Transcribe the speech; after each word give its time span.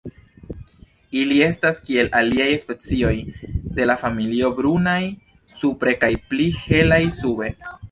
Ili 1.23 1.35
estas 1.47 1.81
kiel 1.89 2.09
aliaj 2.21 2.47
specioj 2.63 3.13
de 3.77 3.87
la 3.91 3.97
familio 4.05 4.51
brunaj 4.61 4.99
supre 5.59 5.97
kaj 6.05 6.13
pli 6.33 6.49
helaj 6.67 7.03
sube. 7.23 7.55